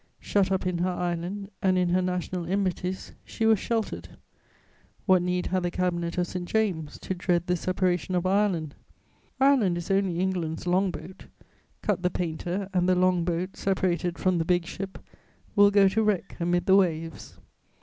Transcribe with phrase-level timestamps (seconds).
[0.19, 4.09] Shut up in her island and in her national enmities, she was sheltered.
[5.05, 6.47] What need had the Cabinet of St.
[6.49, 8.73] James to dread the separation of Ireland?
[9.39, 11.27] Ireland is only England's long boat:
[11.83, 14.97] cut the painter, and the long boat, separated from the big ship,
[15.55, 17.37] will go to wreck amid the waves.